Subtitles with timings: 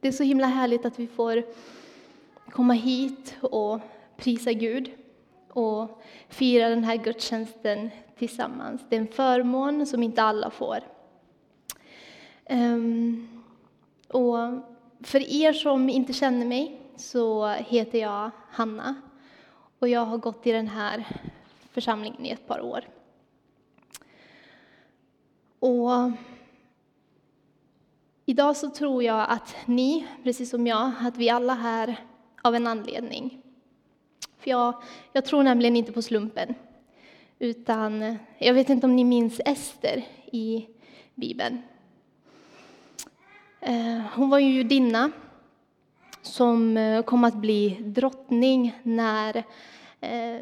[0.00, 1.42] Det är så himla härligt att vi får
[2.50, 3.80] komma hit och
[4.16, 4.90] prisa Gud
[5.48, 8.82] och fira den här gudstjänsten tillsammans.
[8.88, 10.78] Det är en förmån som inte alla får.
[12.44, 13.42] Ehm,
[14.08, 14.36] och
[15.00, 18.94] för er som inte känner mig så heter jag Hanna
[19.78, 21.06] och jag har gått i den här
[21.70, 22.88] församlingen i ett par år.
[25.58, 26.12] Och
[28.30, 31.96] idag så tror jag att ni, precis som jag, att vi alla här
[32.42, 33.42] av en anledning.
[34.38, 36.54] För jag, jag tror nämligen inte på slumpen.
[37.38, 40.66] Utan jag vet inte om ni minns Ester i
[41.14, 41.62] Bibeln.
[43.60, 45.10] Eh, hon var ju judinna
[46.22, 49.36] som eh, kom att bli drottning när
[50.00, 50.40] eh,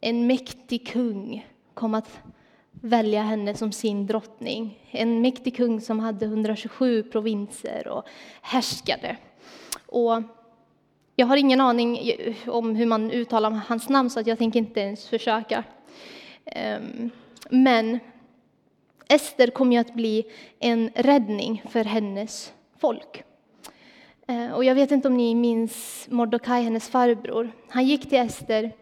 [0.00, 2.20] en mäktig kung kom att
[2.80, 4.78] välja henne som sin drottning.
[4.90, 8.04] En mäktig kung som hade 127 provinser och
[8.42, 9.16] härskade.
[9.86, 10.22] Och
[11.16, 12.12] jag har ingen aning
[12.46, 15.64] om hur man uttalar hans namn så att jag tänker inte ens försöka.
[16.44, 17.10] Ehm,
[17.50, 17.98] men
[19.08, 20.24] Ester kom ju att bli
[20.58, 23.22] en räddning för hennes folk.
[24.26, 27.50] Eh, och jag vet inte om ni minns Mordokaj, hennes farbror.
[27.68, 28.72] Han gick till Ester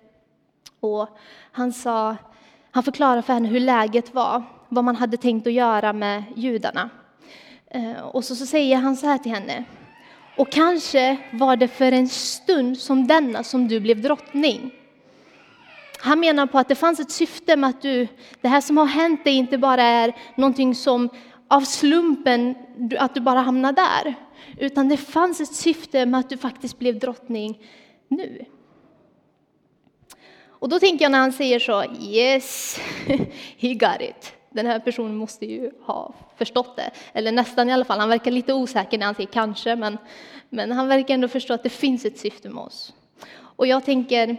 [0.80, 1.08] och
[1.52, 2.16] han, sa,
[2.78, 6.90] han förklarade för henne hur läget var, vad man hade tänkt att göra med judarna.
[7.70, 9.64] Eh, och så, så säger han så här till henne.
[10.36, 14.70] Och kanske var det för en stund som denna som du blev drottning.
[16.00, 18.08] Han menar på att det fanns ett syfte med att du,
[18.40, 21.08] det här som har hänt dig inte bara är någonting som
[21.48, 22.54] av slumpen,
[22.98, 24.14] att du bara hamnar där.
[24.58, 27.58] Utan det fanns ett syfte med att du faktiskt blev drottning
[28.08, 28.44] nu.
[30.58, 32.78] Och då tänker jag när han säger så, yes,
[33.58, 34.32] he got it.
[34.50, 37.98] Den här personen måste ju ha förstått det, eller nästan i alla fall.
[38.00, 39.98] Han verkar lite osäker när han säger kanske, men,
[40.48, 42.94] men han verkar ändå förstå att det finns ett syfte med oss.
[43.40, 44.36] Och jag tänker,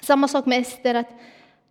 [0.00, 1.10] samma sak med Ester, att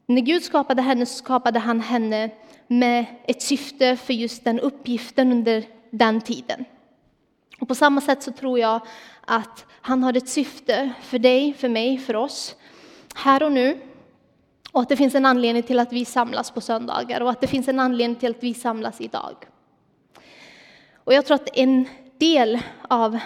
[0.05, 2.29] när Gud skapade henne så skapade han henne
[2.67, 6.65] med ett syfte för just den uppgiften under den tiden.
[7.59, 8.81] Och på samma sätt så tror jag
[9.25, 12.55] att han har ett syfte för dig, för mig, för oss,
[13.17, 13.77] här och nu.
[14.71, 17.47] Och att det finns en anledning till att vi samlas på söndagar och att det
[17.47, 19.35] finns en anledning till att vi samlas idag.
[20.93, 23.19] Och jag tror att en del av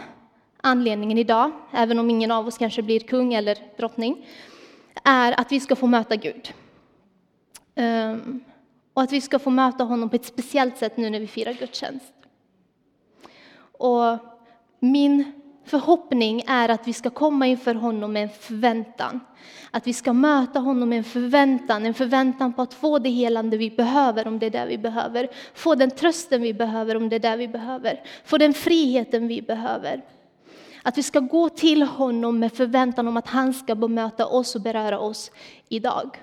[0.61, 4.27] anledningen idag, även om ingen av oss kanske blir kung eller drottning,
[5.03, 6.53] är att vi ska få möta Gud.
[7.75, 8.43] Um,
[8.93, 11.53] och att vi ska få möta honom på ett speciellt sätt nu när vi firar
[11.53, 12.13] gudstjänst.
[13.71, 14.17] Och
[14.79, 15.40] min
[15.71, 19.19] förhoppning är att vi ska komma inför honom med en förväntan.
[19.71, 23.57] Att vi ska möta honom med en förväntan, en förväntan på att få det helande
[23.57, 25.27] vi behöver om det är det vi behöver.
[25.53, 28.03] Få den trösten vi behöver om det är det vi behöver.
[28.25, 30.01] Få den friheten vi behöver.
[30.83, 34.61] Att vi ska gå till honom med förväntan om att han ska bemöta oss och
[34.61, 35.31] beröra oss
[35.69, 36.17] idag.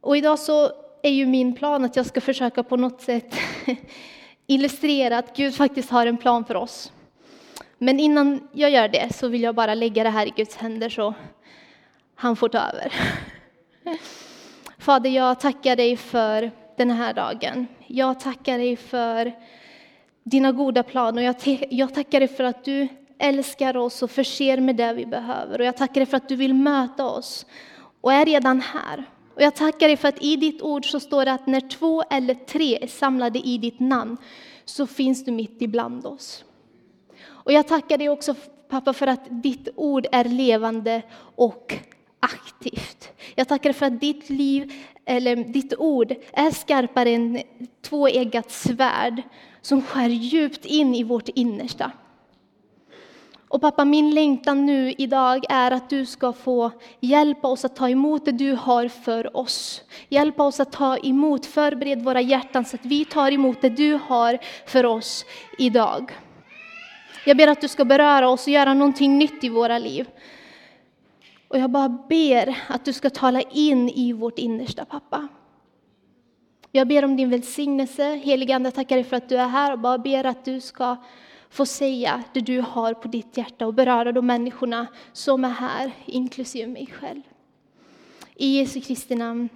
[0.00, 0.70] Och idag så
[1.02, 3.34] är ju min plan att jag ska försöka på något sätt
[4.54, 6.92] illustrera att Gud faktiskt har en plan för oss.
[7.78, 10.88] Men innan jag gör det så vill jag bara lägga det här i Guds händer
[10.88, 11.14] så
[12.14, 12.92] han får ta över.
[14.78, 17.66] Fader, jag tackar dig för den här dagen.
[17.86, 19.32] Jag tackar dig för
[20.22, 21.22] dina goda planer.
[21.22, 22.88] Jag, jag tackar dig för att du
[23.18, 25.58] älskar oss och förser med det vi behöver.
[25.58, 27.46] Och jag tackar dig för att du vill möta oss
[28.00, 29.04] och är redan här.
[29.34, 32.02] Och jag tackar dig för att i ditt ord så står det att när två
[32.10, 34.16] eller tre är samlade i ditt namn
[34.64, 36.44] så finns du mitt ibland oss.
[37.24, 38.34] Och jag tackar dig också
[38.68, 41.02] pappa för att ditt ord är levande
[41.36, 41.74] och
[42.20, 43.08] aktivt.
[43.34, 44.72] Jag tackar dig för att ditt liv,
[45.04, 47.42] eller ditt ord är skarpare än
[47.82, 49.22] tvåeggat svärd
[49.60, 51.92] som skär djupt in i vårt innersta.
[53.52, 56.70] Och pappa, min längtan nu idag är att du ska få
[57.00, 59.82] hjälpa oss att ta emot det du har för oss.
[60.08, 63.98] Hjälpa oss att ta emot, förbered våra hjärtan så att vi tar emot det du
[64.06, 65.24] har för oss
[65.58, 66.12] idag.
[67.26, 70.06] Jag ber att du ska beröra oss och göra någonting nytt i våra liv.
[71.48, 75.28] Och jag bara ber att du ska tala in i vårt innersta, pappa.
[76.70, 78.20] Jag ber om din välsignelse.
[78.24, 80.96] Helige Ande, tackar dig för att du är här och bara ber att du ska
[81.52, 85.92] få säga det du har på ditt hjärta och beröra de människorna som är här,
[86.06, 87.22] inklusive mig själv.
[88.34, 89.48] I Jesu Kristi namn.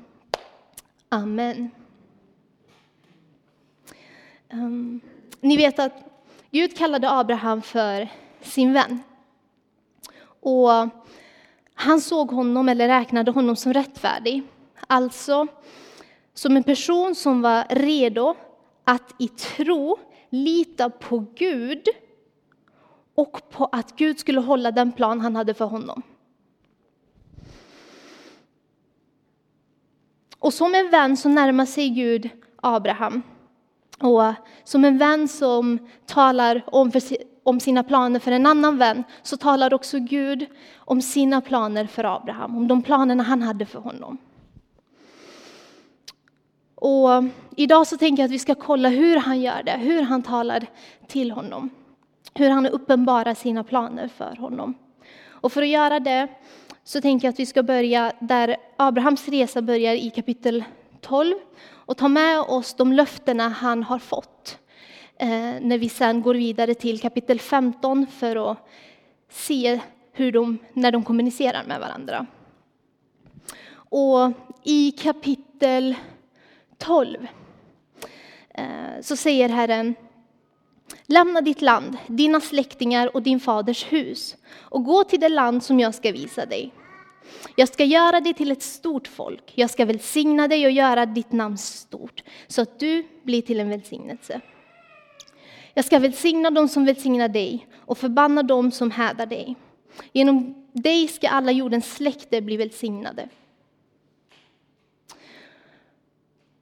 [1.09, 1.71] Amen.
[4.53, 5.01] Um,
[5.41, 5.93] ni vet att
[6.51, 8.09] Gud kallade Abraham för
[8.41, 9.03] sin vän.
[10.41, 10.71] Och
[11.75, 14.43] han såg honom, eller räknade honom som rättfärdig.
[14.87, 15.47] Alltså
[16.35, 18.35] som en person som var redo
[18.85, 19.99] att i tro
[20.31, 21.89] lita på Gud
[23.15, 26.03] och på att Gud skulle hålla den plan han hade för honom.
[30.39, 33.23] Och som en vän så närmar sig Gud Abraham.
[33.99, 34.33] Och
[34.65, 37.03] som en vän som talar om, för,
[37.43, 40.47] om sina planer för en annan vän så talar också Gud
[40.77, 44.19] om sina planer för Abraham, om de planerna han hade för honom.
[46.77, 47.25] Och
[47.57, 50.67] idag så tänker jag att vi ska kolla hur han gör det, hur han talar
[51.07, 51.71] till honom.
[52.35, 54.75] Hur han uppenbarar sina planer för honom.
[55.25, 56.29] Och för att göra det
[56.85, 60.65] så tänker jag att vi ska börja där Abrahams resa börjar i kapitel
[61.01, 61.35] 12
[61.69, 64.59] och ta med oss de löftena han har fått.
[65.19, 68.69] Eh, när vi sen går vidare till kapitel 15 för att
[69.31, 69.81] se
[70.13, 72.27] hur de, när de kommunicerar med varandra.
[73.89, 74.33] Och
[74.65, 75.95] i kapitel
[76.79, 77.27] 12
[78.55, 78.65] eh,
[79.03, 79.95] så säger Herren
[81.07, 85.81] Lämna ditt land, dina släktingar och din faders hus och gå till det land som
[85.81, 86.73] jag ska visa dig.
[87.57, 89.53] Jag ska göra dig till ett stort folk.
[89.55, 93.69] Jag ska välsigna dig och göra ditt namn stort så att du blir till en
[93.69, 94.41] välsignelse.
[95.75, 99.57] Jag ska välsigna dem som välsignar dig och förbanna dem som hädar dig.
[100.13, 103.29] Genom dig ska alla jordens släkter bli välsignade.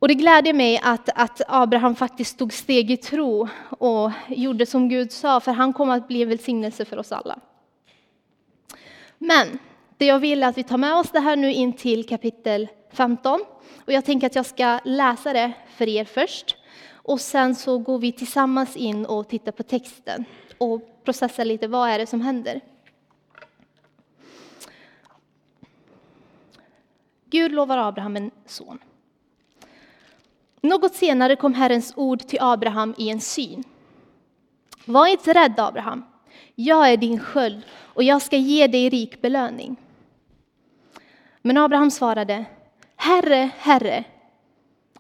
[0.05, 4.89] Och det gläder mig att, att Abraham faktiskt tog steg i tro och gjorde som
[4.89, 7.39] Gud sa, för han kommer att bli en välsignelse för oss alla.
[9.19, 9.59] Men
[9.97, 12.69] det jag vill är att vi tar med oss det här nu in till kapitel
[12.93, 13.45] 15.
[13.85, 16.57] Och jag tänker att jag ska läsa det för er först.
[16.93, 20.25] Och sen så går vi tillsammans in och tittar på texten
[20.59, 22.61] och processar lite, vad är det som händer?
[27.31, 28.79] Gud lovar Abraham en son.
[30.65, 33.65] Något senare kom Herrens ord till Abraham i en syn.
[34.85, 36.05] Var inte rädd, Abraham.
[36.55, 37.63] Jag är din sköld
[37.95, 39.77] och jag ska ge dig rik belöning.
[41.43, 42.45] Men Abraham svarade,
[42.97, 44.05] Herre, Herre,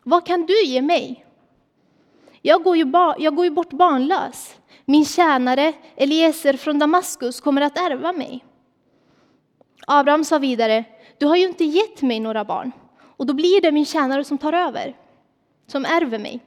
[0.02, 1.26] vad kan du ge mig?
[2.42, 4.56] Jag går ju, ba jag går ju bort barnlös.
[4.84, 8.44] Min tjänare Eliezer från Damaskus kommer att ärva mig.
[9.86, 10.84] Abraham sa vidare,
[11.18, 14.38] du har ju inte gett mig några barn och då blir det min tjänare som
[14.38, 15.03] tar över
[15.66, 16.40] som ärver mig.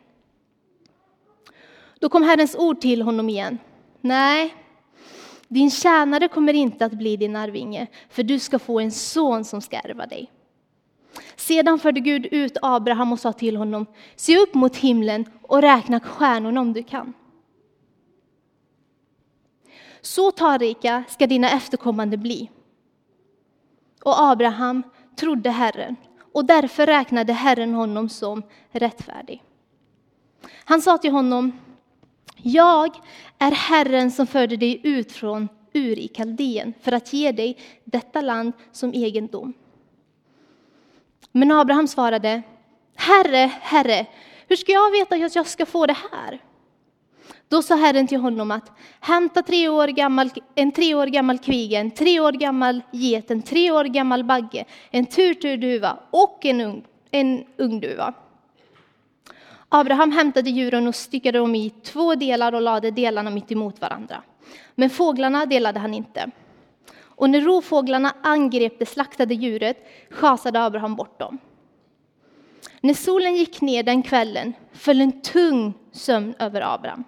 [2.00, 3.58] Då kom Herrens ord till honom igen.
[4.02, 4.56] Nej,
[5.48, 9.62] din tjänare kommer inte att bli din arvinge, för du ska få en son som
[9.62, 10.32] ska ärva dig.
[11.36, 13.86] Sedan förde Gud ut Abraham och sa till honom,
[14.16, 17.14] se upp mot himlen och räkna stjärnorna om du kan.
[20.02, 22.50] Så talrika ska dina efterkommande bli.
[24.04, 24.84] Och Abraham
[25.16, 25.96] trodde Herren
[26.32, 29.44] och därför räknade Herren honom som rättfärdig.
[30.66, 31.60] Han sa till honom,
[32.36, 32.96] jag
[33.38, 38.22] är Herren som förde dig ut från Ur i Kaldeen för att ge dig detta
[38.22, 39.54] land som egendom.
[41.32, 42.42] Men Abraham svarade,
[42.96, 44.06] Herre, Herre,
[44.48, 46.40] hur ska jag veta att jag ska få det här?
[47.50, 51.80] Då sa Herren till honom att hämta tre år gammal, en tre år gammal kviga,
[51.80, 56.84] en tre år gammal get, en tre år gammal bagge, en turturduva och en, ung,
[57.12, 58.14] en ungduva.
[59.70, 64.24] Abraham hämtade djuren och styckade dem i två delar och lade delarna mitt emot varandra.
[64.76, 66.32] Men fåglarna delade han inte.
[67.00, 71.38] Och när rovfåglarna angrep det slaktade djuret schasade Abraham bort dem.
[72.82, 77.04] När solen gick ner den kvällen föll en tung sömn över Abraham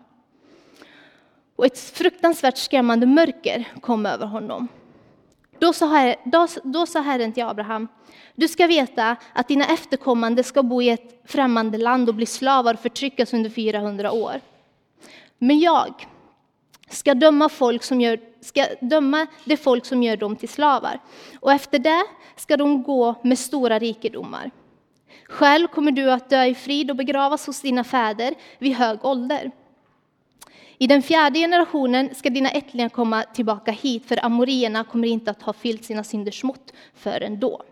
[1.60, 4.68] och ett fruktansvärt skrämmande mörker kom över honom.
[5.60, 7.88] Då sa, Herren, då, då sa Herren till Abraham,
[8.36, 12.74] du ska veta att dina efterkommande ska bo i ett främmande land och bli slavar
[12.74, 14.42] och förtryckas under 400 år.
[15.38, 16.08] Men jag
[16.89, 21.00] ska döma, folk som gör, ska döma det folk som gör dem till slavar,
[21.39, 22.04] och efter det
[22.36, 24.51] ska de gå med stora rikedomar.
[25.30, 29.51] Själv kommer du att dö i frid och begravas hos dina fäder vid hög ålder.
[30.82, 35.42] I den fjärde generationen ska dina ättlingar komma tillbaka hit, för amorierna kommer inte att
[35.42, 37.64] ha fyllt sina synders mått förrän då.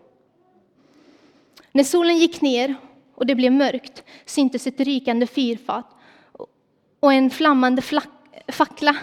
[1.72, 2.74] När solen gick ner
[3.14, 5.86] och det blev mörkt syntes ett rykande fyrfat
[7.00, 7.82] och en flammande
[8.48, 8.96] fackla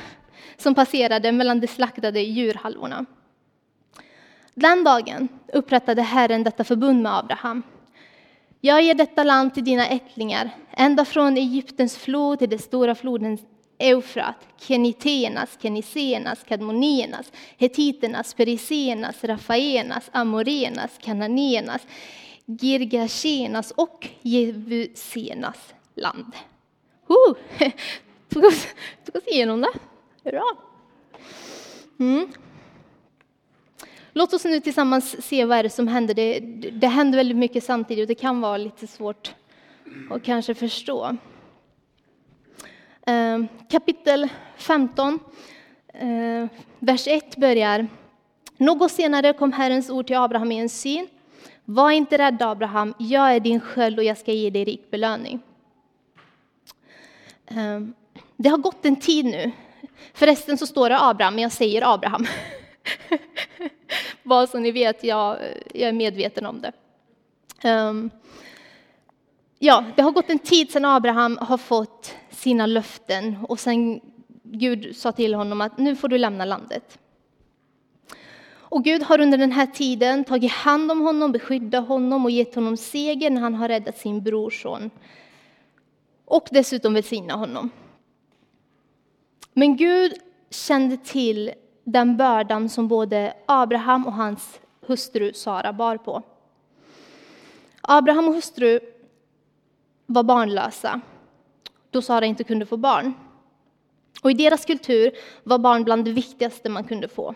[0.57, 3.05] som passerade mellan de slaktade djurhalvorna.
[4.53, 7.63] Den dagen upprättade Herren detta förbund med Abraham.
[8.61, 13.37] Jag ger detta land till dina ättlingar, ända från Egyptens flod till den stora floden
[13.77, 21.87] Eufrat, Keniteernas, Kenisenas, Kadmoniernas, Hetiternas, Perisenas, Rafaenas, Amorenas, Kananenas,
[22.45, 26.33] Girgashenas och Jevusenas land.
[27.07, 27.35] Oh,
[28.29, 28.67] tog, oss,
[29.05, 29.73] tog oss igenom det.
[30.31, 30.57] Bra.
[31.99, 32.27] Mm.
[34.13, 36.13] Låt oss nu tillsammans se vad är det som händer.
[36.13, 36.39] Det,
[36.71, 39.33] det händer väldigt mycket samtidigt och det kan vara lite svårt
[40.09, 41.17] att kanske förstå.
[43.07, 45.19] Ehm, kapitel 15,
[45.93, 46.47] eh,
[46.79, 47.87] vers 1 börjar.
[48.57, 51.07] Något senare kom Herrens ord till Abraham i en syn.
[51.65, 55.39] Var inte rädd Abraham, jag är din sköld och jag ska ge dig rik belöning.
[57.47, 57.93] Ehm,
[58.37, 59.51] det har gått en tid nu.
[60.13, 62.25] Förresten så står det Abraham, men jag säger Abraham.
[64.23, 65.37] Bara så ni vet, jag,
[65.73, 66.71] jag är medveten om det.
[67.69, 68.09] Um,
[69.59, 74.01] ja, det har gått en tid sedan Abraham har fått sina löften och sen
[74.43, 76.99] Gud sa till honom att nu får du lämna landet.
[78.75, 82.55] Och Gud har under den här tiden tagit hand om honom, beskyddat honom och gett
[82.55, 84.89] honom seger när han har räddat sin brorson.
[86.25, 87.69] Och dessutom välsignat honom.
[89.53, 90.13] Men Gud
[90.49, 91.51] kände till
[91.83, 96.21] den bördan som både Abraham och hans hustru Sara bar på.
[97.81, 98.79] Abraham och hustru
[100.05, 101.01] var barnlösa
[101.95, 103.13] då Sara inte kunde få barn.
[104.21, 105.11] Och I deras kultur
[105.43, 107.35] var barn bland det viktigaste man kunde få.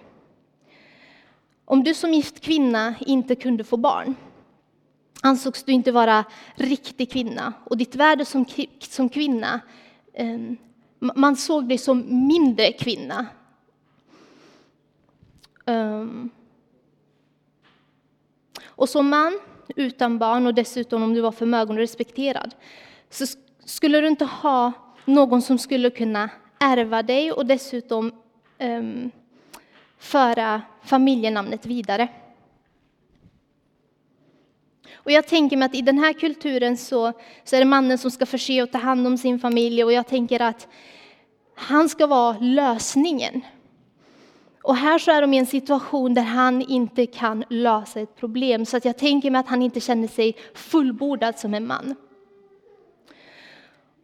[1.66, 4.16] Om du som gift kvinna inte kunde få barn
[5.22, 6.26] ansågs du inte vara
[6.56, 8.46] riktig kvinna och ditt värde som,
[8.80, 9.60] som kvinna,
[10.14, 10.58] ehm,
[11.00, 13.26] man såg dig som mindre kvinna
[15.70, 16.30] Um,
[18.66, 19.40] och som man
[19.76, 22.56] utan barn och dessutom om du var förmögen och respekterad
[23.10, 23.26] så
[23.70, 24.72] skulle du inte ha
[25.06, 28.12] någon som skulle kunna ärva dig och dessutom
[28.60, 29.12] um,
[29.98, 32.08] föra familjenamnet vidare.
[34.94, 38.12] Och jag tänker mig att i den här kulturen så, så är det mannen som
[38.12, 40.68] ska förse och ta hand om sin familj och jag tänker att
[41.56, 43.42] han ska vara lösningen
[44.64, 48.66] och här så är de i en situation där han inte kan lösa ett problem,
[48.66, 51.96] så att jag tänker mig att han inte känner sig fullbordad som en man.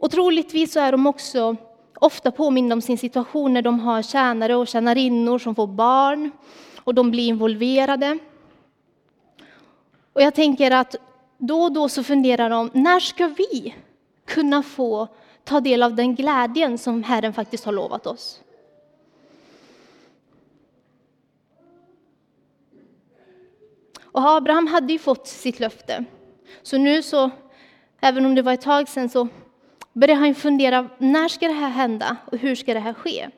[0.05, 1.55] Och troligtvis så är de också
[1.99, 6.31] ofta påminda om sin situation när de har tjänare och tjänarinnor som får barn
[6.77, 8.17] och de blir involverade.
[10.13, 10.95] Och jag tänker att
[11.37, 13.75] då och då så funderar de, när ska vi
[14.25, 15.07] kunna få
[15.43, 18.41] ta del av den glädjen som Herren faktiskt har lovat oss?
[24.01, 26.05] Och Abraham hade ju fått sitt löfte.
[26.61, 27.29] Så nu så,
[28.01, 29.27] även om det var ett tag sedan, så
[29.95, 33.29] började han fundera, när ska det här hända och hur ska det här ske?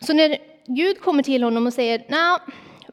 [0.00, 2.38] Så när Gud kommer till honom och säger, nej,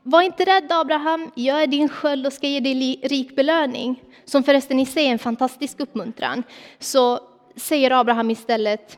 [0.04, 4.44] var inte rädd Abraham, jag är din sköld och ska ge dig rik belöning, som
[4.44, 6.44] förresten i sig är en fantastisk uppmuntran,
[6.80, 7.20] så
[7.56, 8.98] säger Abraham istället,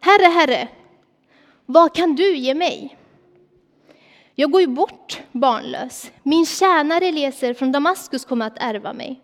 [0.00, 0.68] Herre, Herre,
[1.66, 2.96] vad kan du ge mig?
[4.34, 6.12] Jag går ju bort barnlös.
[6.22, 9.20] Min tjänare Eliezer från Damaskus kommer att ärva mig.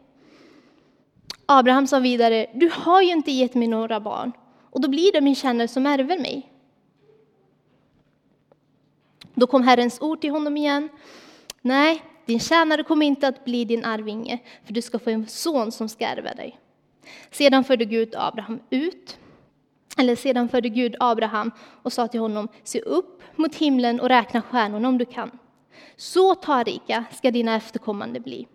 [1.50, 4.32] Abraham sa vidare, du har ju inte gett mig några barn
[4.70, 6.52] och då blir det min tjänare som ärver mig.
[9.34, 10.88] Då kom Herrens ord till honom igen.
[11.60, 15.72] Nej, din tjänare kommer inte att bli din arvinge, för du ska få en son
[15.72, 16.58] som ska ärva dig.
[17.30, 19.18] Sedan förde Gud Abraham ut
[19.98, 21.50] eller sedan förde Gud Abraham
[21.82, 25.38] och sa till honom, se upp mot himlen och räkna stjärnorna om du kan.
[25.96, 28.46] Så talrika ska dina efterkommande bli.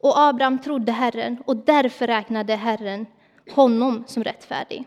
[0.00, 3.06] Och Abraham trodde Herren och därför räknade Herren
[3.50, 4.84] honom som rättfärdig.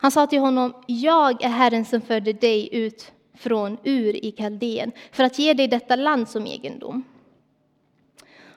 [0.00, 4.92] Han sa till honom, jag är Herren som förde dig ut från Ur i Kaldeen
[5.12, 7.04] för att ge dig detta land som egendom.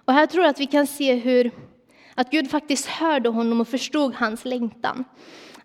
[0.05, 1.51] Och här tror jag att vi kan se hur
[2.15, 5.03] att Gud faktiskt hörde honom och förstod hans längtan.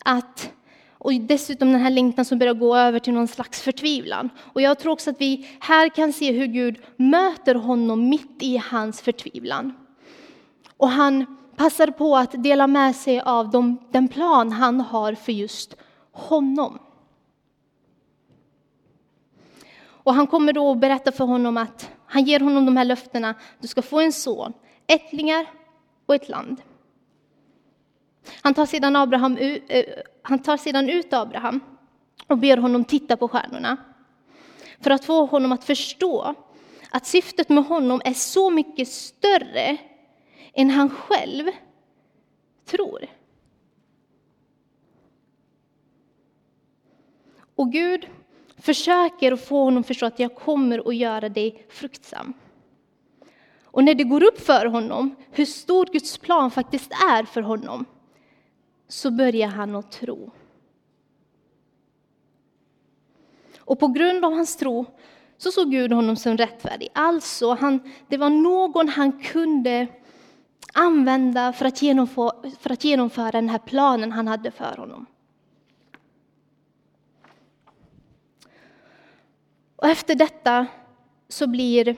[0.04, 0.52] Att,
[0.98, 4.30] och dessutom den här längtan som börjar gå över till någon slags förtvivlan.
[4.38, 8.56] Och jag tror också att vi här kan se hur Gud möter honom mitt i
[8.56, 9.74] hans förtvivlan.
[10.76, 15.32] Och han passar på att dela med sig av de, den plan han har för
[15.32, 15.76] just
[16.12, 16.78] honom.
[20.06, 23.34] Och han kommer då att berätta för honom att han ger honom de här löftena.
[23.60, 24.52] Du ska få en son,
[24.86, 25.46] ättlingar
[26.06, 26.62] och ett land.
[28.46, 29.84] Han tar sedan, Abraham, eh,
[30.22, 31.60] han tar sedan ut Abraham
[32.26, 33.76] och ber honom titta på stjärnorna
[34.80, 36.34] för att få honom att förstå
[36.90, 39.76] att syftet med honom är så mycket större
[40.54, 41.50] än han själv
[42.64, 43.06] tror.
[47.54, 48.06] Och Gud
[48.58, 52.34] försöker att få honom att förstå att jag kommer att göra dig fruktsam.
[53.64, 57.86] Och när det går upp för honom hur stor Guds plan faktiskt är för honom,
[58.88, 60.30] så börjar han att tro.
[63.58, 64.86] Och på grund av hans tro
[65.36, 66.88] så såg Gud honom som rättfärdig.
[66.94, 69.86] Alltså, han, det var någon han kunde
[70.72, 75.06] använda för att, genomföra, för att genomföra den här planen han hade för honom.
[79.76, 80.66] Och efter detta
[81.28, 81.96] så blir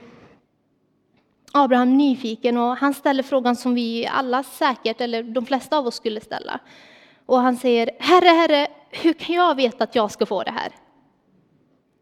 [1.53, 5.95] Abraham nyfiken och han ställer frågan som vi alla säkert, eller de flesta av oss
[5.95, 6.59] skulle ställa.
[7.25, 10.71] Och han säger, Herre, Herre, hur kan jag veta att jag ska få det här?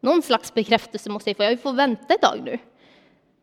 [0.02, 2.60] Någon slags bekräftelse måste jag få, jag får vänta ett tag nu.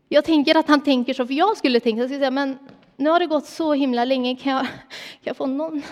[0.08, 2.58] Jag tänker att han tänker så, för jag skulle tänka, jag skulle säga, men
[2.96, 4.68] nu har det gått så himla länge, kan jag, kan
[5.22, 5.82] jag få någon,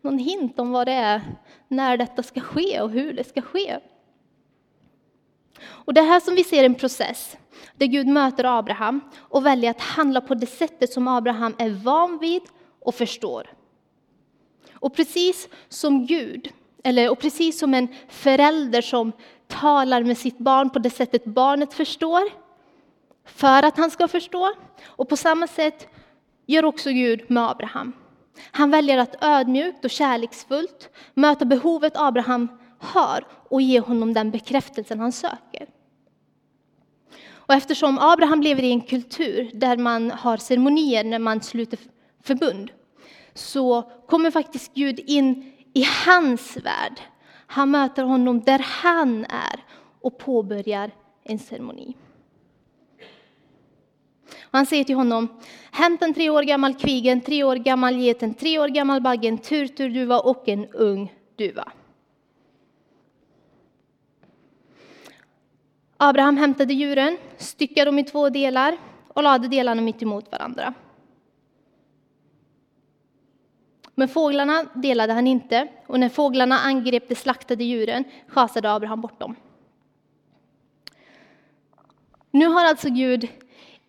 [0.00, 1.20] någon hint om vad det är,
[1.68, 3.78] när detta ska ske och hur det ska ske?
[5.66, 7.36] Och det här som vi ser en process,
[7.76, 12.18] där Gud möter Abraham och väljer att handla på det sättet som Abraham är van
[12.18, 12.42] vid
[12.80, 13.50] och förstår.
[14.74, 16.52] Och precis som Gud,
[16.84, 19.12] eller och precis som en förälder som
[19.48, 22.22] talar med sitt barn på det sättet barnet förstår,
[23.24, 24.52] för att han ska förstå.
[24.86, 25.88] Och på samma sätt
[26.46, 27.92] gör också Gud med Abraham.
[28.50, 32.48] Han väljer att ödmjukt och kärleksfullt möta behovet Abraham
[32.80, 35.66] har och ge honom den bekräftelsen han söker.
[37.32, 41.78] Och eftersom Abraham lever i en kultur där man har ceremonier när man sluter
[42.22, 42.70] förbund,
[43.34, 47.00] så kommer faktiskt Gud in i hans värld.
[47.46, 49.64] Han möter honom där han är
[50.00, 50.90] och påbörjar
[51.24, 51.96] en ceremoni.
[54.42, 55.28] Och han säger till honom,
[55.70, 59.00] hämta en tre år gammal kvig, en tre år gammal get, en tre år gammal
[59.00, 61.72] bagge, en turturduva och en ung duva.
[66.02, 68.76] Abraham hämtade djuren, styckade dem i två delar
[69.08, 70.74] och lade delarna mitt emot varandra.
[73.94, 79.20] Men fåglarna delade han inte, och när fåglarna angrep de slaktade djuren schasade Abraham bort
[79.20, 79.36] dem.
[82.30, 83.28] Nu har alltså Gud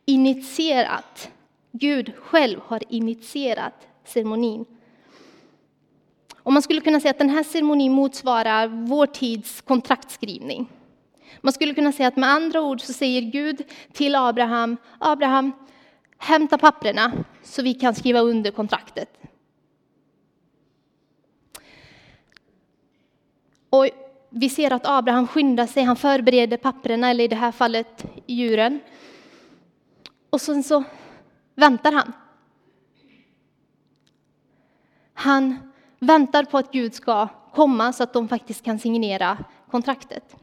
[0.06, 1.32] initierat,
[1.72, 4.66] Gud själv har initierat ceremonin.
[6.38, 10.70] Och man skulle kunna säga att den här ceremonin motsvarar vår tids kontraktskrivning.
[11.42, 13.62] Man skulle kunna säga att med andra ord så säger Gud
[13.94, 15.52] till Abraham, Abraham,
[16.18, 17.12] hämta papperna
[17.44, 19.18] så vi kan skriva under kontraktet.
[23.70, 23.88] Och
[24.30, 28.80] vi ser att Abraham skyndar sig, han förbereder papperna, eller i det här fallet djuren.
[30.30, 30.84] Och sen så
[31.56, 32.14] väntar han.
[35.14, 39.38] Han väntar på att Gud ska komma så att de faktiskt kan signera
[39.72, 40.36] kontraktet.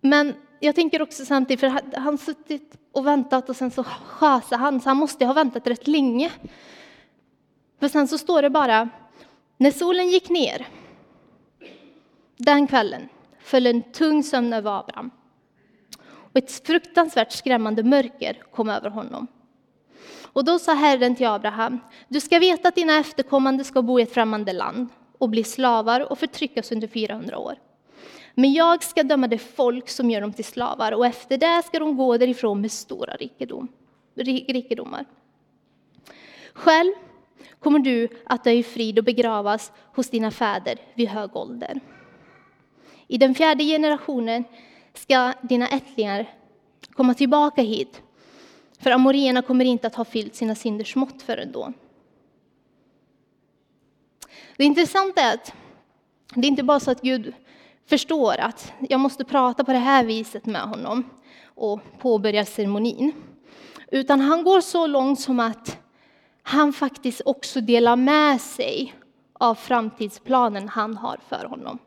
[0.00, 4.62] Men jag tänker också samtidigt, för han har suttit och väntat och sen så sjasade
[4.62, 6.30] han, så han måste ha väntat rätt länge.
[7.80, 8.88] För sen så står det bara,
[9.56, 10.66] när solen gick ner
[12.36, 13.08] den kvällen
[13.40, 15.10] föll en tung sömn över Abraham.
[16.02, 19.26] Och ett fruktansvärt skrämmande mörker kom över honom.
[20.32, 24.02] Och då sa Herren till Abraham, du ska veta att dina efterkommande ska bo i
[24.02, 27.54] ett främmande land och bli slavar och förtryckas under 400 år.
[28.40, 31.78] Men jag ska döma det folk som gör dem till slavar och efter det ska
[31.78, 33.68] de gå därifrån med stora rikedom,
[34.14, 35.04] rikedomar.
[36.52, 36.92] Själv
[37.58, 41.80] kommer du att dö i frid och begravas hos dina fäder vid hög ålder.
[43.06, 44.44] I den fjärde generationen
[44.94, 46.26] ska dina ättlingar
[46.90, 48.02] komma tillbaka hit,
[48.78, 51.72] för amorierna kommer inte att ha fyllt sina synders mått förrän då.
[54.56, 55.54] Det intressanta är att
[56.34, 57.34] det är inte bara så att Gud
[57.90, 61.04] förstår att jag måste prata på det här viset med honom
[61.44, 63.12] och påbörja ceremonin.
[63.90, 65.78] Utan han går så långt som att
[66.42, 68.94] han faktiskt också delar med sig
[69.32, 71.78] av framtidsplanen han har för honom.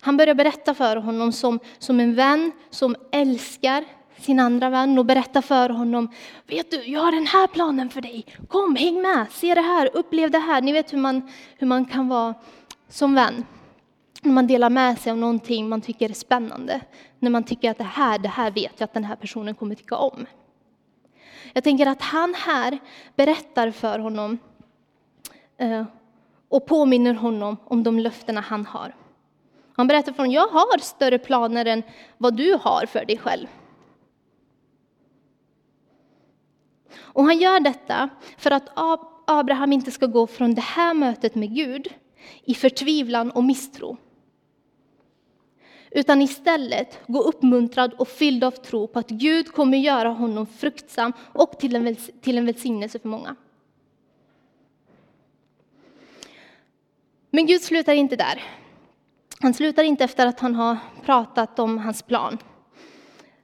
[0.00, 3.84] Han börjar berätta för honom som, som en vän som älskar
[4.18, 6.08] sin andra vän och berätta för honom.
[6.46, 8.26] Vet du, jag har den här planen för dig.
[8.48, 10.62] Kom, häng med, se det här, upplev det här.
[10.62, 12.34] Ni vet hur man, hur man kan vara
[12.88, 13.44] som vän.
[14.22, 16.80] När man delar med sig av någonting man tycker är spännande.
[17.18, 19.74] När man tycker att det här, det här vet jag att den här personen kommer
[19.74, 20.26] tycka om.
[21.52, 22.78] Jag tänker att han här
[23.16, 24.38] berättar för honom
[25.56, 25.84] eh,
[26.48, 28.94] och påminner honom om de löftena han har.
[29.76, 31.82] Han berättar för honom, jag har större planer än
[32.18, 33.46] vad du har för dig själv.
[36.96, 38.68] Och han gör detta för att
[39.26, 41.88] Abraham inte ska gå från det här mötet med Gud
[42.44, 43.96] i förtvivlan och misstro.
[45.96, 51.12] utan istället gå uppmuntrad och fylld av tro på att Gud kommer göra honom fruktsam
[51.32, 53.36] och till en, till en välsignelse för många.
[57.30, 58.42] Men Gud slutar inte där.
[59.40, 62.38] Han slutar inte efter att han har pratat om hans plan.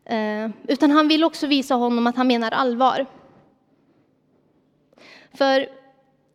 [0.04, 3.06] Eh, utan han vill också visa honom att han menar allvar.
[5.34, 5.68] För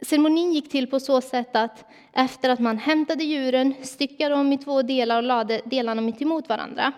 [0.02, 4.58] ceremonin gick till på så sätt att efter att man hämtade djuren, styckade dem i
[4.58, 6.92] två delar och lade delarna mitt emot varandra,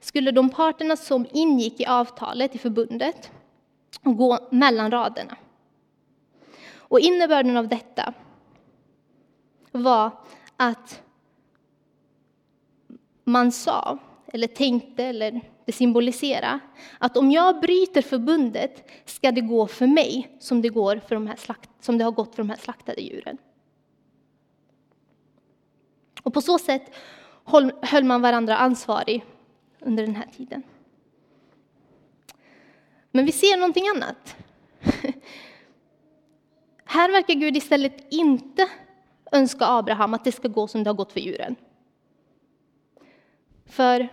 [0.00, 3.30] skulle de parterna som ingick i avtalet, i förbundet,
[4.02, 5.36] gå mellan raderna.
[6.76, 8.12] Och innebörden av detta
[9.72, 10.10] var
[10.56, 11.02] att
[13.24, 13.98] man sa,
[14.32, 16.60] eller tänkte, eller det symboliserar
[16.98, 21.26] att om jag bryter förbundet ska det gå för mig som det, går för de
[21.26, 23.38] här slakt, som det har gått för de här slaktade djuren.
[26.22, 26.94] Och på så sätt
[27.82, 29.24] höll man varandra ansvarig
[29.80, 30.62] under den här tiden.
[33.10, 34.36] Men vi ser någonting annat.
[36.84, 38.68] Här verkar Gud istället inte
[39.32, 41.56] önska Abraham att det ska gå som det har gått för djuren.
[43.66, 44.08] För,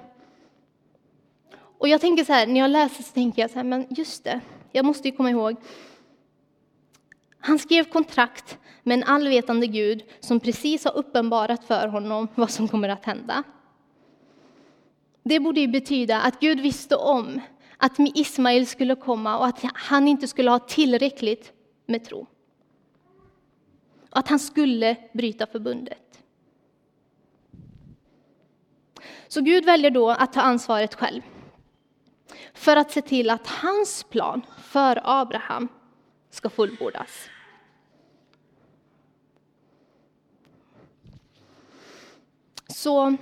[1.78, 4.24] och jag tänker så här, när jag läser så tänker jag så här, men just
[4.24, 5.56] det, jag måste ju komma ihåg.
[7.40, 12.68] Han skrev kontrakt med en allvetande Gud som precis har uppenbarat för honom vad som
[12.68, 13.44] kommer att hända.
[15.24, 17.42] Det borde ju betyda att Gud visste om
[17.78, 21.54] att Ismael skulle komma och att han inte skulle ha tillräckligt
[21.86, 22.28] med tro.
[24.10, 26.24] Att han skulle bryta förbundet.
[29.28, 31.22] Så Gud väljer då att ta ansvaret själv.
[32.54, 35.68] För att se till att hans plan för Abraham
[36.30, 37.30] ska fullbordas.
[42.68, 43.16] Så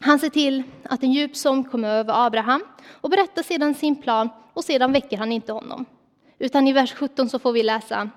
[0.00, 4.28] han ser till att en djup sång kommer över Abraham och berättar sedan sin plan
[4.52, 5.84] och sedan väcker han inte honom.
[6.38, 8.10] Utan i vers 17 så får vi läsa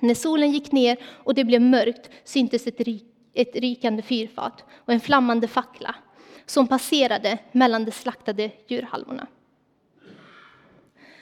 [0.00, 3.04] när solen gick ner och det blev mörkt syntes ett, rik,
[3.34, 5.94] ett rykande fyrfat och en flammande fackla
[6.46, 9.26] som passerade mellan de slaktade djurhalvorna.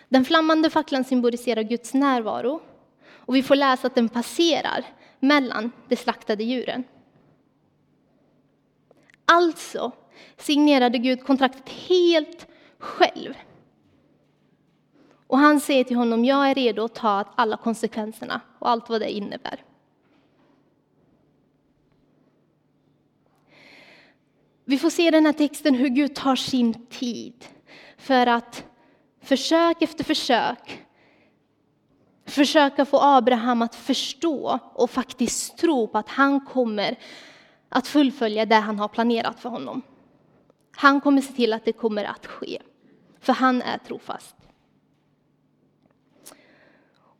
[0.08, 2.60] Den flammande facklan symboliserar Guds närvaro
[3.10, 4.84] och vi får läsa att den passerar
[5.20, 6.84] mellan de slaktade djuren.
[9.24, 9.92] Alltså
[10.36, 12.46] signerade Gud kontraktet helt
[12.78, 13.34] själv.
[15.26, 19.00] Och han säger till honom, jag är redo att ta alla konsekvenserna och allt vad
[19.00, 19.64] det innebär.
[24.72, 27.44] Vi får se i den här texten hur Gud tar sin tid
[27.96, 28.64] för att
[29.22, 30.84] försök efter försök
[32.26, 36.98] försöka få Abraham att förstå och faktiskt tro på att han kommer
[37.68, 39.82] att fullfölja det han har planerat för honom.
[40.76, 42.62] Han kommer se till att det kommer att ske,
[43.20, 44.36] för han är trofast.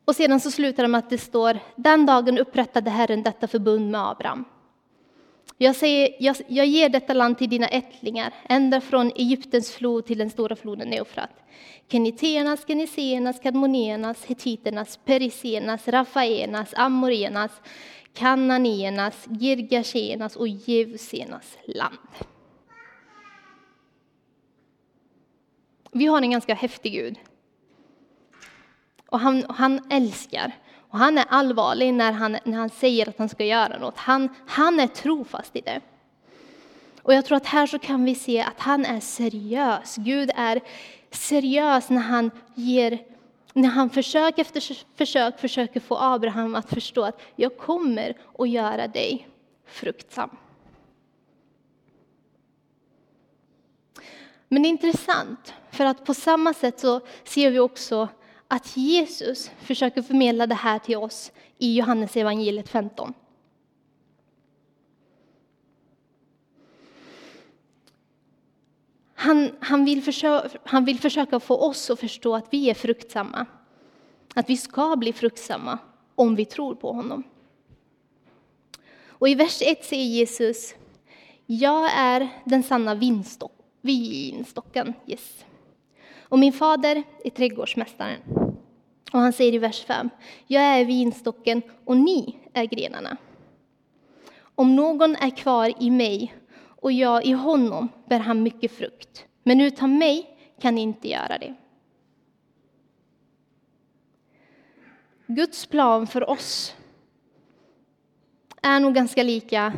[0.05, 3.91] Och sedan så slutar det med att det står, den dagen upprättade Herren detta förbund
[3.91, 4.45] med Abraham.
[5.59, 10.19] Jag, säger, jag, jag ger detta land till dina ättlingar, ända från Egyptens flod till
[10.19, 11.31] den stora floden Eufrat.
[11.89, 17.51] Keniteernas, Geniseernas, Kadmoneernas, Hetiternas, Periseernas, Rafaenas, Amorenas,
[18.15, 21.99] Kananéernas, Girgashenas och Jevusenas land.
[25.93, 27.19] Vi har en ganska häftig Gud.
[29.07, 30.53] Och han, han älskar
[30.93, 33.97] och han är allvarlig när han, när han säger att han ska göra något.
[33.97, 35.81] Han, han är trofast i det.
[37.03, 39.97] Och jag tror att här så kan vi se att han är seriös.
[39.97, 40.61] Gud är
[41.11, 42.99] seriös när han ger
[43.53, 48.89] när han försök efter försök försöker få Abraham att förstå att jag kommer att göra
[48.89, 49.29] dig
[49.67, 50.31] fruktsam.
[54.49, 58.09] Men det är intressant, för att på samma sätt så ser vi också
[58.53, 63.15] att Jesus försöker förmedla det här till oss i Johannes evangeliet 15.
[69.15, 73.47] Han, han, vill försöka, han vill försöka få oss att förstå att vi är fruktsamma.
[74.35, 75.79] Att vi ska bli fruktsamma
[76.15, 77.23] om vi tror på honom.
[79.07, 80.75] Och i vers 1 säger Jesus,
[81.47, 84.95] jag är den sanna vinstock, vinstocken.
[85.07, 85.45] Yes.
[86.33, 88.42] Och min fader är trädgårdsmästaren.
[89.13, 90.11] Och han säger i vers 5,
[90.47, 93.17] jag är vinstocken och ni är grenarna.
[94.55, 99.61] Om någon är kvar i mig och jag i honom bär han mycket frukt, men
[99.61, 101.55] utan mig kan ni inte göra det.
[105.27, 106.77] Guds plan för oss
[108.63, 109.73] är nog ganska lika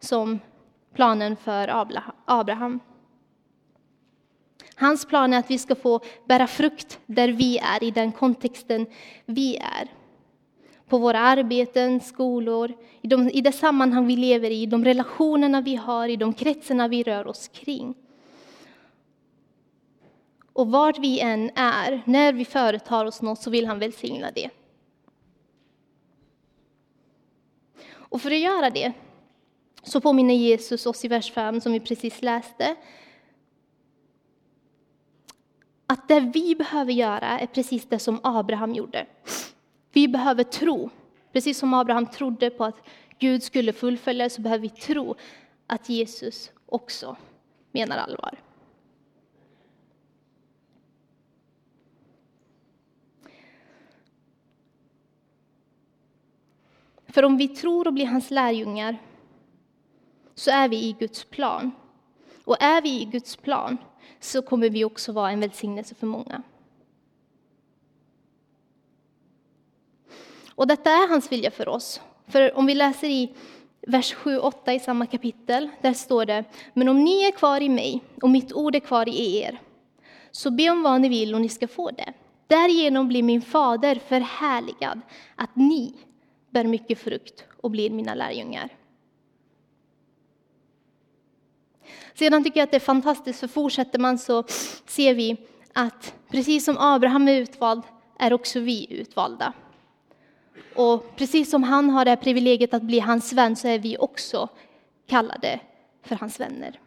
[0.00, 0.38] som
[0.94, 1.68] planen för
[2.26, 2.80] Abraham.
[4.76, 8.86] Hans plan är att vi ska få bära frukt där vi är, i den kontexten
[9.26, 9.88] vi är.
[10.88, 15.74] På våra arbeten, skolor, i, de, i det sammanhang vi lever i, de relationerna vi
[15.74, 17.94] har, i de kretsarna vi rör oss kring.
[20.52, 24.50] Och vart vi än är, när vi företar oss något, så vill han välsigna det.
[27.92, 28.92] Och för att göra det
[29.82, 32.76] så påminner Jesus oss i vers 5, som vi precis läste,
[35.86, 39.06] att det vi behöver göra är precis det som Abraham gjorde.
[39.92, 40.90] Vi behöver tro.
[41.32, 42.82] Precis som Abraham trodde på att
[43.18, 45.14] Gud skulle fullfölja så behöver vi tro
[45.66, 47.16] att Jesus också
[47.72, 48.38] menar allvar.
[57.06, 58.98] För om vi tror och blir hans lärjungar
[60.34, 61.70] så är vi i Guds plan.
[62.44, 63.78] Och är vi i Guds plan
[64.20, 66.42] så kommer vi också vara en välsignelse för många.
[70.54, 72.00] Och detta är hans vilja för oss.
[72.26, 73.34] För om vi läser i
[73.86, 78.02] vers 7-8 i samma kapitel, där står det Men om ni är kvar i mig
[78.22, 79.60] och mitt ord är kvar i er,
[80.30, 82.12] så be om vad ni vill och ni ska få det.
[82.46, 85.00] Därigenom blir min fader förhärligad,
[85.34, 85.94] att ni
[86.50, 88.68] bär mycket frukt och blir mina lärjungar.
[92.14, 94.44] Sedan tycker jag att det är fantastiskt, för fortsätter man så
[94.86, 95.36] ser vi
[95.72, 97.82] att precis som Abraham är utvald
[98.18, 99.52] är också vi utvalda.
[100.74, 104.48] Och precis som han har det privilegiet att bli hans vän så är vi också
[105.06, 105.60] kallade
[106.02, 106.80] för hans vänner.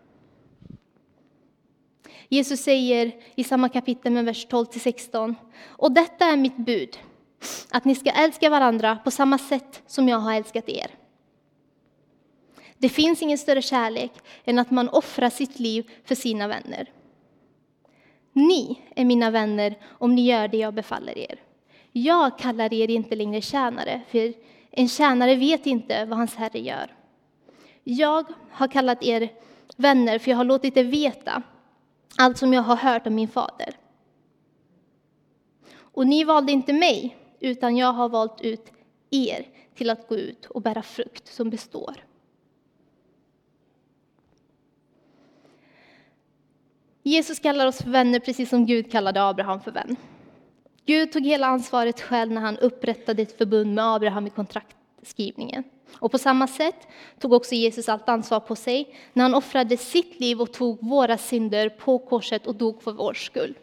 [2.30, 5.36] Jesus säger i samma kapitel med vers 12 16.
[5.68, 6.98] Och detta är mitt bud,
[7.72, 10.92] att ni ska älska varandra på samma sätt som jag har älskat er.
[12.78, 14.12] Det finns ingen större kärlek
[14.46, 16.92] än att man offrar sitt liv för sina vänner.
[18.34, 21.40] Ni är mina vänner om ni gör det jag befaller er.
[21.92, 24.34] Jag kallar er inte längre tjänare, för
[24.72, 26.96] en tjänare vet inte vad hans herre gör.
[27.84, 29.30] Jag har kallat er
[29.78, 31.44] vänner, för jag har låtit er veta
[32.18, 33.78] allt som jag har hört om min fader.
[35.80, 38.72] Och ni valde inte mig, utan jag har valt ut
[39.10, 42.07] er till att gå ut och bära frukt som består.
[47.08, 49.96] Jesus kallar oss för vänner precis som Gud kallade Abraham för vän.
[50.86, 55.64] Gud tog hela ansvaret själv när han upprättade ett förbund med Abraham i kontraktskrivningen.
[56.00, 56.88] Och på samma sätt
[57.20, 61.18] tog också Jesus allt ansvar på sig när han offrade sitt liv och tog våra
[61.18, 63.58] synder på korset och dog för vår skull.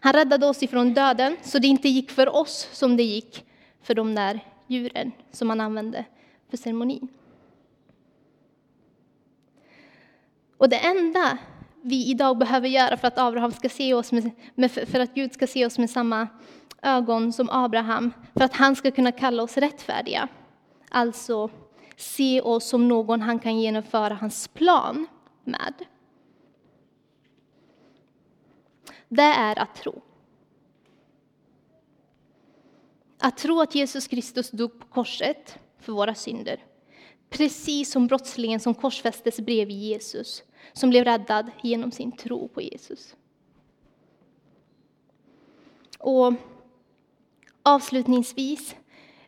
[0.00, 3.44] Han räddade oss ifrån döden så det inte gick för oss som det gick
[3.82, 6.04] för de där djuren som han använde
[6.50, 7.08] för ceremonin.
[10.62, 11.38] Och det enda
[11.80, 14.12] vi idag behöver göra för att Abraham ska se oss
[14.54, 16.28] med, för att Gud ska se oss med samma
[16.82, 20.28] ögon som Abraham, för att han ska kunna kalla oss rättfärdiga.
[20.88, 21.50] Alltså
[21.96, 25.06] se oss som någon han kan genomföra hans plan
[25.44, 25.74] med.
[29.08, 30.02] Det är att tro.
[33.18, 36.64] Att tro att Jesus Kristus dog på korset för våra synder.
[37.30, 43.16] Precis som brottslingen som korsfästes bredvid Jesus som blev räddad genom sin tro på Jesus.
[45.98, 46.34] Och
[47.62, 48.76] avslutningsvis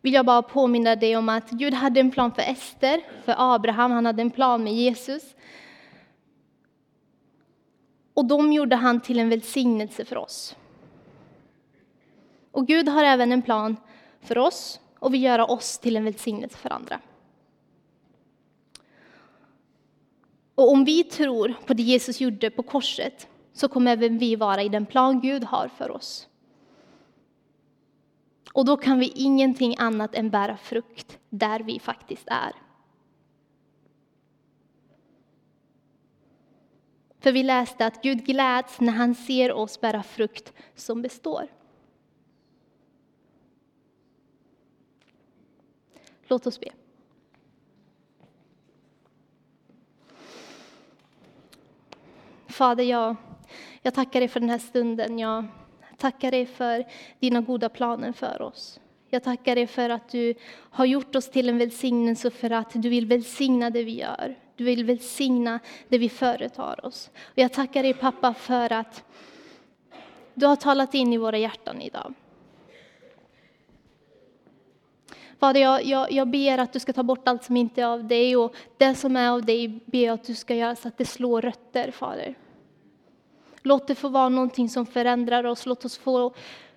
[0.00, 3.90] vill jag bara påminna dig om att Gud hade en plan för Ester, för Abraham,
[3.90, 5.34] han hade en plan med Jesus.
[8.14, 10.56] Och de gjorde han till en välsignelse för oss.
[12.50, 13.76] Och Gud har även en plan
[14.20, 17.00] för oss och vill göra oss till en välsignelse för andra.
[20.54, 24.62] Och om vi tror på det Jesus gjorde på korset så kommer även vi vara
[24.62, 26.28] i den plan Gud har för oss.
[28.52, 32.52] Och då kan vi ingenting annat än bära frukt där vi faktiskt är.
[37.18, 41.48] För vi läste att Gud gläds när han ser oss bära frukt som består.
[46.28, 46.68] Låt oss be.
[52.54, 53.16] Fader, jag,
[53.82, 55.18] jag tackar dig för den här stunden.
[55.18, 55.46] Jag
[55.96, 56.84] tackar dig för
[57.20, 58.80] dina goda planer för oss.
[59.10, 62.88] Jag tackar dig för att du har gjort oss till en välsignelse för att du
[62.88, 64.38] vill välsigna det vi gör.
[64.56, 67.10] Du vill välsigna det vi företar oss.
[67.16, 69.04] Och jag tackar dig pappa för att
[70.34, 72.14] du har talat in i våra hjärtan idag.
[75.38, 78.04] Fader, jag, jag, jag ber att du ska ta bort allt som inte är av
[78.04, 80.98] dig och det som är av dig ber jag att du ska göra så att
[80.98, 82.34] det slår rötter, Fader.
[83.66, 85.66] Låt det få vara någonting som förändrar oss.
[85.66, 86.34] Låt, oss få,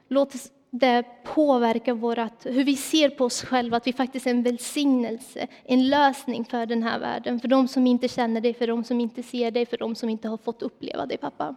[0.08, 0.34] låt
[0.70, 5.48] det påverka vårat, hur vi ser på oss själva, att vi faktiskt är en välsignelse,
[5.64, 7.40] en lösning för den här världen.
[7.40, 10.10] För de som inte känner dig, för de som inte ser dig, för de som
[10.10, 11.56] inte har fått uppleva dig, pappa.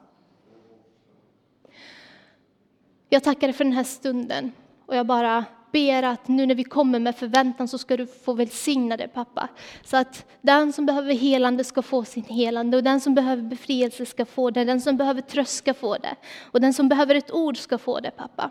[3.09, 4.53] Jag tackar dig för den här stunden
[4.87, 8.33] och jag bara ber att nu när vi kommer med förväntan så ska du få
[8.33, 9.49] välsigna det pappa.
[9.85, 14.07] Så att den som behöver helande ska få sin helande och den som behöver befrielse
[14.07, 17.33] ska få det, den som behöver tröst ska få det och den som behöver ett
[17.33, 18.51] ord ska få det pappa.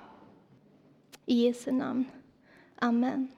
[1.26, 2.06] I Jesu namn.
[2.80, 3.32] Amen.